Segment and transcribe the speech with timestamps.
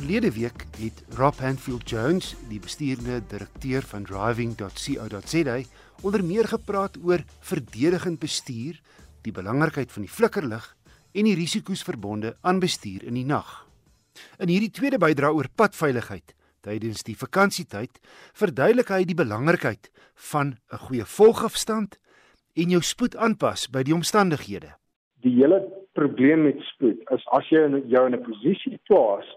[0.00, 5.56] Verlede week het Rob Hanfield Jones, die bestuurende direkteur van driving.co.za,
[6.02, 8.78] onder meer gepraat oor verdedigend bestuur,
[9.20, 10.64] die belangrikheid van die flikkerlig
[11.12, 13.50] en die risiko's verbonde aan bestuur in die nag.
[14.40, 16.32] In hierdie tweede bydrae oor padveiligheid
[16.64, 18.00] tydens die vakansietyd,
[18.32, 19.92] verduidelik hy die belangrikheid
[20.32, 22.00] van 'n goeie volgafstand
[22.56, 24.72] en jou spoed aanpas by die omstandighede.
[25.20, 25.60] Die hele
[25.92, 29.28] probleem met spoed is as jy jou in 'n posisie plaas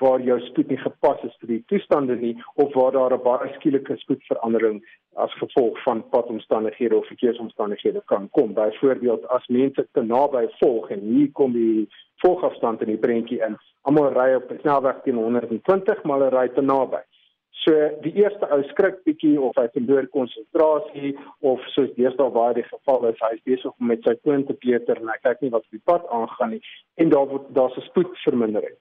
[0.00, 2.32] waar jou spoed nie gepas is vir die toestande nie
[2.62, 4.80] of waar daar 'n baie skielike spoedverandering
[5.24, 8.54] as gevolg van padomstandighede of verkeersomstandighede kan kom.
[8.54, 13.56] Byvoorbeeld as mense te naby volg en hier kom die volgafstand in die prentjie in.
[13.82, 17.02] Almal ry op 'n snelweg teen 120, maar hulle ry te naby.
[17.50, 22.62] So die eerste ou skrik bietjie of hy verloor konsentrasie of soos deesdae waar die
[22.62, 25.50] geval is, hy is besig om met sy foon te peter en hy kyk nie
[25.50, 26.62] wat op die pad aangaan nie
[26.94, 28.76] en daar word daar's 'n spoedvermindering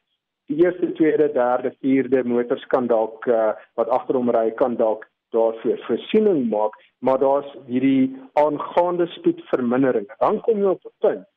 [0.49, 5.05] die eerste, tweede, derde, vierde motors kan dalk uh, wat agter hom ry kan dalk
[5.29, 6.73] daarvoor voorsiening maak,
[7.05, 10.07] maar daar's hierdie aangaande spoedvermindering.
[10.17, 11.27] Dan kom jy op 'n punt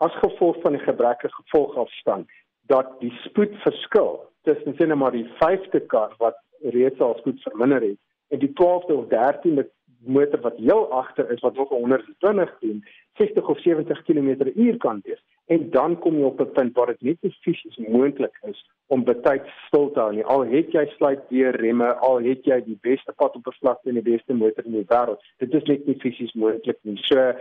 [0.00, 2.30] as gevolg van die gebrekkige gevolgafstand
[2.70, 7.98] dat die spoedverskil tussen sien maar die 5de kar wat reeds al spoed verminder het
[8.28, 9.66] en die 12de of 13de
[10.06, 15.22] motor wat heel agter is wat nog 120 doen, 60 of 70 km/h kan wees
[15.50, 19.04] en dan kom jy op 'n punt waar dit net nie fisies moontlik is om
[19.04, 20.24] betyds stil te hou nie.
[20.24, 23.98] Al het jy sluit deur remme, al het jy die beste pad op vlakte en
[23.98, 26.96] die beste motor in die wêreld, dit is net nie fisies moontlik nie.
[27.02, 27.32] So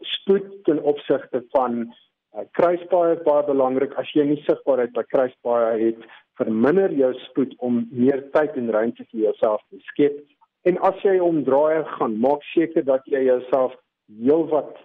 [0.00, 3.94] spoed ten opsigte van uh, kruispaaie is baie belangrik.
[3.98, 9.06] As jy nie sigbaarheid by kruispaaie het, verminder jou spoed om meer tyd en ruimte
[9.10, 10.22] vir jouself te skep.
[10.68, 13.76] En as jy omdraai gaan, maak seker dat jy jouself
[14.20, 14.76] heelwat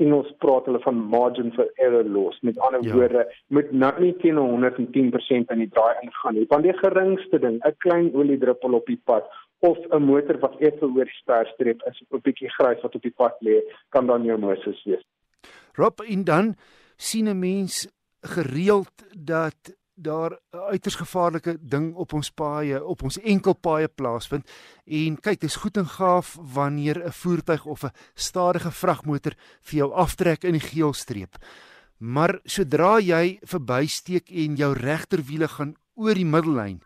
[0.00, 2.38] Engels praat hulle van margin for error los.
[2.40, 2.94] Met ander ja.
[2.94, 6.46] woorde, moet nou nie teen 110% in die draai ingaan nie.
[6.48, 9.28] Want die geringste ding, 'n klein oliedruppel op die pad
[9.58, 13.16] of 'n motor wat effe oor die sperstreep is, 'n bietjie grys wat op die
[13.16, 15.04] pad lê, kan dan jou Moses wees.
[15.74, 16.56] Rob, en dan
[16.96, 17.88] sien 'n mens
[18.20, 24.50] gereeld dat daar 'n uiters gevaarlike ding op ons paaie, op ons enkelpaaie plaasvind.
[24.86, 29.78] En kyk, dit is goed en gaaf wanneer 'n voertuig of 'n stadige vragmotor vir
[29.78, 31.34] jou aftrek in die geelstreep.
[31.98, 36.80] Maar sodra jy verbysteek en jou regterwiele gaan oor die middellyn,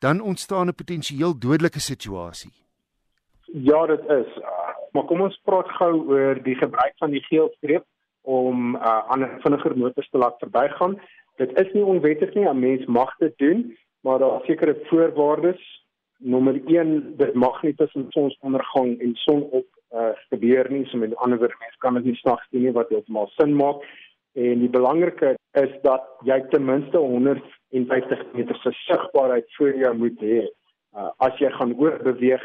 [0.00, 2.52] dan ontstaan 'n potensieel dodelike situasie.
[3.52, 4.42] Ja, dit is.
[4.92, 7.84] Maar kom ons praat gou oor die gebruik van die geelstreep
[8.22, 10.98] om uh, ander vinniger motors te laat verbygaan
[11.38, 15.62] dit is nie onwettig nie, 'n mens mag dit doen, maar daar is sekere voorwaardes.
[16.18, 21.38] Nommer 1, dit mag nie tussen sonsondergang en sonop uh, gebeur nie, so met ander
[21.38, 23.84] woorde, mens kan dit nie snags doen nie wat heeltemal sin maak.
[24.34, 30.20] En die belangrike is dat jy ten minste 150 meter se sigbaarheid voor jou moet
[30.20, 30.44] hê.
[30.96, 32.44] Uh, as jy gaan oorbeweeg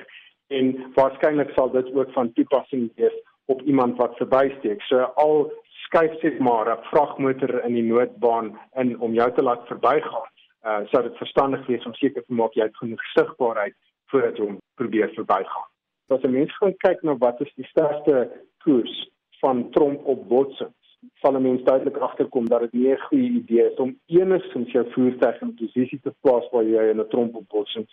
[0.54, 3.16] en waarskynlik sal dit ook van toepassing wees
[3.46, 4.82] op iemand wat verbysteek.
[4.82, 5.52] So al
[5.86, 10.30] skuif sê maar 'n vragmotor in die noodbaan in om jou te laat verbygaan.
[10.70, 13.76] Uh sou dit verstandig wees om seker te maak jy het genoeg sigbaarheid
[14.10, 15.68] voordat jy hom probeer verbygaan.
[16.10, 18.32] As 'n mens gaan kyk na wat is die sterkste
[18.64, 19.10] koers
[19.42, 20.84] van tromp op botsings,
[21.22, 24.86] sal 'n mens duidelik agterkom dat dit nie 'n goeie idee is om enigstens jou
[24.92, 27.88] voertuig in 'n posisie te plaas waar jy in 'n tromp op botsing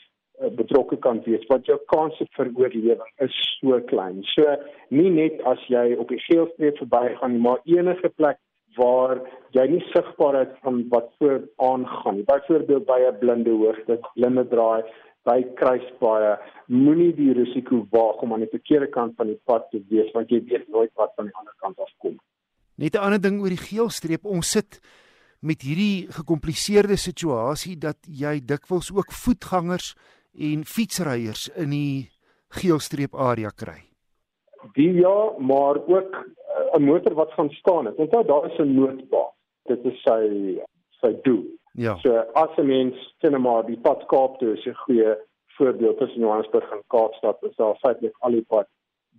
[0.48, 4.22] betrokke kan wees want jou kanse vir oorlewing is so klein.
[4.34, 4.56] So
[4.90, 8.40] nie net as jy op die geelstreep verbygaan nie, maar enige plek
[8.78, 9.20] waar
[9.56, 12.24] jy nie sigbaar is van wat voor aangaan nie.
[12.24, 14.82] Byvoorbeeld by 'n blinde hoogte, blinde draai,
[15.28, 19.82] by kruispaaie, moenie die risiko waag om aan die verkeerde kant van die pad te
[19.90, 22.16] wees want jy weet nooit wat van die ander kant af kom.
[22.76, 24.80] Net 'n ander ding oor die geelstreep, ons sit
[25.40, 29.94] met hierdie gekompliseerde situasie dat jy dikwels ook voetgangers
[30.34, 32.10] en fietsryers in die
[32.48, 33.78] geelstreep area kry.
[34.76, 37.96] Die ja, maar ook eh, 'n motor wat gaan staan het.
[37.96, 39.32] Onthou daar is 'n noodbaan.
[39.64, 40.60] Dit is sy
[41.00, 41.44] sy doel.
[41.72, 41.96] Ja.
[41.96, 45.16] So as 'n mens sien maar die pad Kaap toe is 'n goeie
[45.46, 47.42] voorbeeld tussen Johannesburg en Kaapstad.
[47.42, 48.68] Is daar feitelik al die pad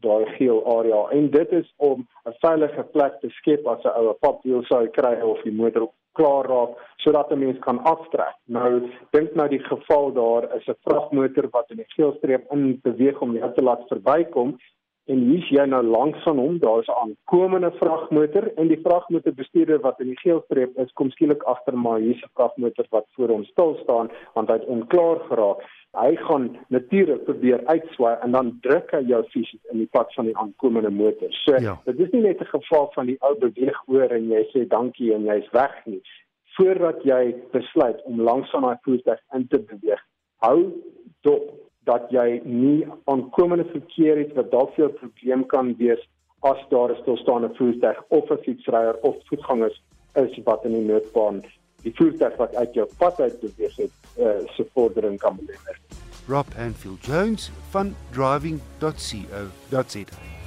[0.01, 4.13] daai geel area en dit is om 'n veilige plek te skep as 'n ou
[4.13, 8.35] papwiel sou kry of die motor klaar raak sodat 'n mens kan aftrek.
[8.45, 13.21] Nou dink nou die geval daar is 'n vragmotor wat in die geelstreep in beweeg
[13.21, 14.57] om jou te laat verbykom
[15.11, 19.79] en hier's jy nou langs van hom, daar is 'n aankomende vragmotor en die vragmotorbestuurder
[19.81, 23.43] wat in die geelstreep is, kom skielik agter maar hier's 'n vragmotor wat voor hom
[23.43, 25.59] stil staan want hy het onklaar geraak.
[25.91, 30.25] Hy gaan natuurlik probeer uitswaai en dan druk hy jou fisies in die pad van
[30.25, 31.31] die aankomende motor.
[31.31, 31.81] So ja.
[31.85, 35.13] dit is nie net 'n geval van die ou beweeg oor en jy sê dankie
[35.13, 36.01] en jy's weg nie.
[36.51, 40.01] voordat jy besluit om langs aan daai voertuig in te beweeg,
[40.45, 40.57] hou
[41.21, 46.03] dop dat jy nie aankomende verkeer het wat dalk vir jou probleem kan wees
[46.41, 49.81] as daar 'n stilstaande voertuig of 'n fietsryer of voetgangers
[50.13, 51.41] is wat in die noodbaan
[51.83, 54.25] die voertuig wat uit jou pad uit beweeg het, uh,
[54.55, 55.79] se vordering kan belemmer.
[56.27, 60.40] Rob Anfield Jones van driving.co.za